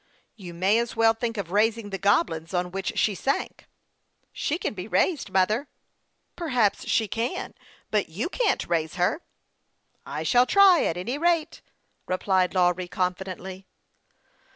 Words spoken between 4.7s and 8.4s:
be raised, mother."" Perhaps she can, but you